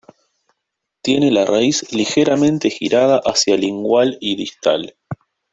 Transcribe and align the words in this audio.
Tiene 1.03 1.29
la 1.29 1.45
raíz 1.45 1.91
ligeramente 1.93 2.71
girada 2.71 3.21
hacia 3.23 3.55
lingual 3.55 4.17
y 4.19 4.35
distal. 4.35 4.95